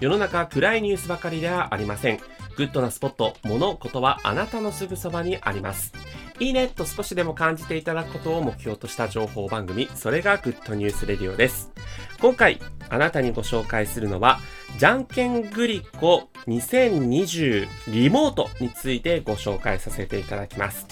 [0.00, 2.20] 世の中暗いニュースばかりではありません。
[2.56, 5.92] グッドなスポット、物、ことはあなたのすぐそばにあります。
[6.38, 11.70] いいねと少しでも感じていただくことを目標とした情報番組、それがグッドニュースレディオです。
[12.18, 14.40] 今回、あなたにご紹介するのは、
[14.78, 20.86] じゃんけんグリコ2020リモートについてご紹介させていただきます。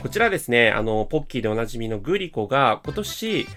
[0.00, 3.48] こちらですね、あの、ポッキーでおなじみのグリコが今年、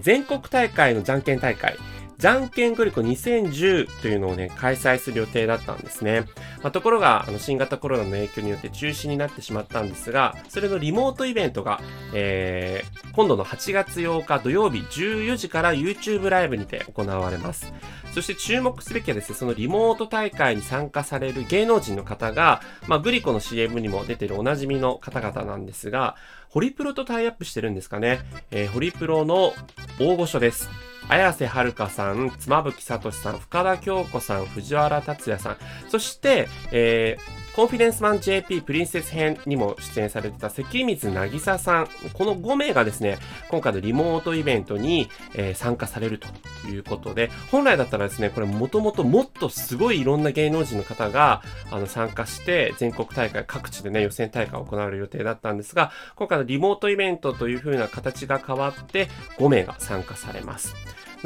[0.00, 1.76] 全国大会のじゃんけん大会、
[2.18, 6.22] じゃんけんグリコ2010というのをね、開催する予定だったんですね。
[6.62, 11.80] まあ、ところが、あの、新型コロナの影響によって中止になってしまったんですが、それのリモートイベントが、
[12.14, 17.72] えー、今度の8月8日土曜日14時から YouTube ライブにて行われます。
[18.16, 26.16] そして注目すべきはですね、そのリモート大会に参加される芸能人の方が、まあ、グリコの CM にも出てるおなじみの方々なんですが、
[26.48, 28.20] ホリプロとタイアップしてるんですかね。
[28.50, 29.52] えー、ホリプロの
[30.00, 30.70] 大御所です。
[31.10, 35.56] 綾瀬はるかさん、妻夫木聡さん、深田恭子さん、藤原達也さん、
[35.90, 43.16] そして、えー、コンフィデンスマン JP プリンセス編にも出演されてた関水渚さん、この5名がですね、
[43.48, 46.28] 今回のリモートイベントに、えー参加されると
[46.68, 60.74] いうことで、本来だったらですね、これもともともっとすごいいろんな芸能人の方があの参加して、全国大会各地でね、予選大会を行われる予定だったんですが、今回のリモートイベントという風な形が変わって、5名が参加されます。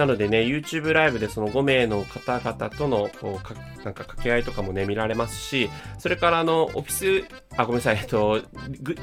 [0.01, 3.11] なのでね、YouTube ライブでその5名の方々との、
[3.84, 6.91] なんか掛け合いとかもね、見られますし、それからあの、オフィ
[7.23, 8.41] ス、あ、ごめんなさい、えっと、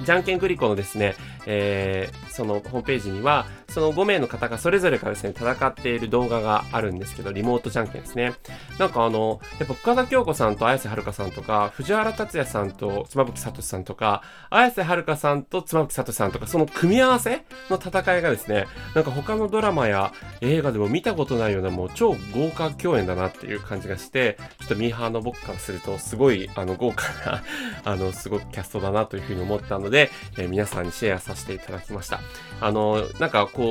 [0.03, 1.13] じゃんけんグリコのですね、
[1.45, 8.33] えーそのホームページには、その5名の方がそれぞれがですね、戦っている動画があるんですけど、リモートじゃんけんですね。
[8.79, 27.43] なんかあの、やっぱ深田恭子さんと綾瀬はるかさんとか、藤原達也さんと妻夫木聡さんとか、綾瀬はるかさんと妻夫木聡さんとか、その組み合わせの戦いがですね、なんか他のドラマや映画でも見たことないようなもう超豪華共演だなっていう感じがして、ちょっとミーハーの僕からすると、すごいあの豪華な、
[27.85, 32.19] あの、すごくキャストだなというふうに思ったので、えー皆さんにシェアさせていただきました。
[32.61, 33.66] あの、なんかこう、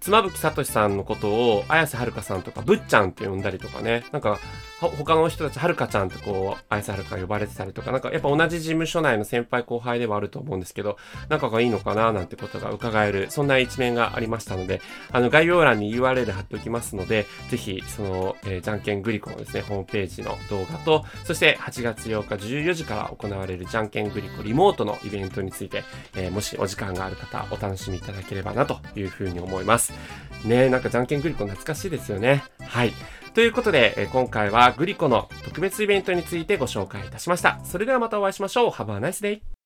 [0.00, 4.04] 妻夫木聡さんのことを綾瀬はるかさんとかぶっちゃんって呼んだりとかね。
[4.12, 4.38] なんか
[4.80, 10.96] 他の人たちはるかちゃんってこう綾瀬はるか呼ばれてたりとかなんかやっぱ同じ事務所内の先輩後輩ではあると思うんですけど
[11.28, 14.80] 仲がいいのかななんてことが伺えるそんな一面がありましたので
[15.12, 25.84] あの概要欄に URL 貼っておきますのでぜひその、えーじゃんけんグリコのですねホームページの動画とそして8月8日14時から行われるじゃんけんグリコリモートのイベントについて、
[26.16, 29.92] えーもしお時間がある方お楽しみいただければなというふうに思います。
[30.44, 32.44] ねえ、なんかじゃんけんグリコ懐かしいですよね。
[32.60, 32.92] はい。
[33.34, 37.58] ということで、え今回はグリコの特別イベントについてご紹介いたしました。
[37.64, 38.70] それではまたお会いしましょう。
[38.70, 39.63] Have a nice day!